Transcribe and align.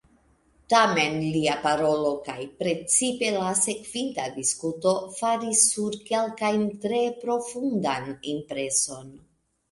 Tamen 0.73 1.17
lia 1.33 1.55
parolo, 1.65 2.13
kaj 2.29 2.37
precipe 2.61 3.27
la 3.35 3.51
sekvinta 3.59 4.25
diskuto, 4.37 4.93
faris 5.17 5.61
sur 5.75 5.97
kelkajn 6.07 6.65
tre 6.87 7.03
profundan 7.25 8.09
impreson. 8.33 9.13